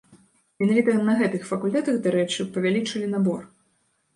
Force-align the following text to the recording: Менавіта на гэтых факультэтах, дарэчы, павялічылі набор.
Менавіта 0.63 0.95
на 1.09 1.15
гэтых 1.19 1.45
факультэтах, 1.51 1.99
дарэчы, 2.07 2.47
павялічылі 2.57 3.07
набор. 3.15 3.41